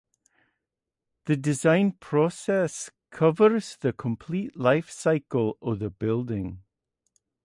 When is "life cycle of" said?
4.57-5.77